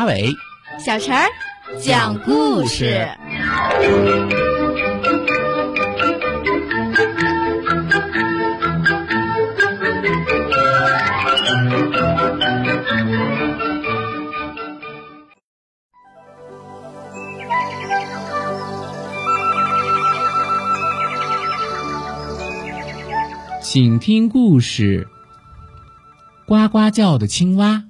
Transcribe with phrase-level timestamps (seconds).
[0.00, 0.34] 阿伟，
[0.82, 1.28] 小陈儿
[1.78, 3.06] 讲故事。
[23.60, 25.06] 请听故事：
[26.46, 27.89] 呱呱叫的青蛙。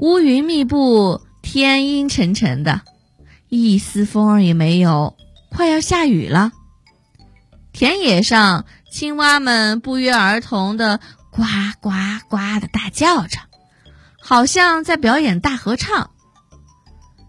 [0.00, 2.80] 乌云密布，天阴沉沉的，
[3.50, 5.14] 一丝风儿也没有，
[5.50, 6.52] 快要下雨了。
[7.70, 11.00] 田野上，青蛙们不约而同的
[11.30, 11.42] 呱
[11.82, 11.90] 呱
[12.30, 13.40] 呱的大叫着，
[14.18, 16.12] 好像在表演大合唱。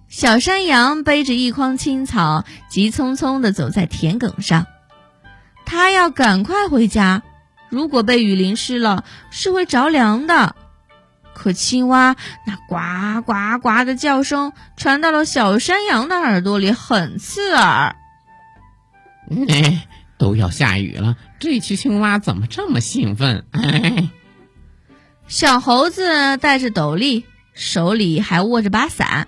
[0.07, 4.65] 小山羊背着一筐青草，急匆匆的走在田埂上。
[5.65, 7.21] 他要赶快回家，
[7.67, 10.55] 如果被雨淋湿了，是会着凉的。
[11.41, 17.95] 可青蛙那呱呱呱的叫声传到了小山羊的耳朵里，很刺耳。
[19.49, 19.87] 哎，
[20.19, 23.43] 都要下雨了，这群青蛙怎么这么兴奋？
[23.49, 24.11] 哎，
[25.27, 27.25] 小猴子戴着斗笠，
[27.55, 29.27] 手里还握着把伞，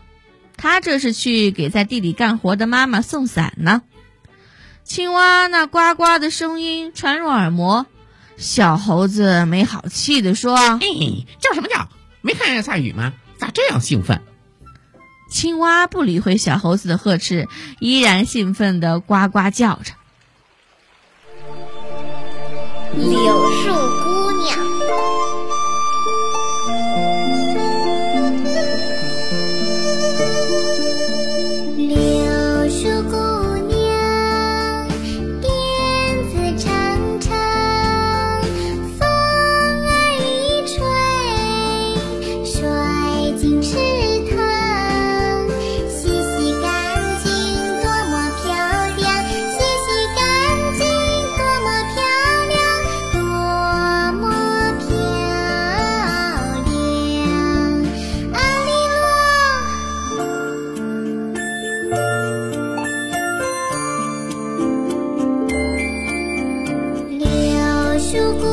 [0.55, 3.81] 他这是去给在地里干活的妈妈送伞呢。
[4.83, 7.87] 青蛙那呱呱的声音传入耳膜，
[8.37, 11.89] 小猴子没好气地说：“哎，叫什么叫？
[12.23, 13.13] 没看见下雨吗？
[13.37, 14.21] 咋这样兴奋？”
[15.29, 17.47] 青蛙不理会小猴子的呵斥，
[17.79, 19.93] 依然兴奋的呱呱叫着。
[22.95, 24.72] 柳树姑娘。
[68.13, 68.52] 柳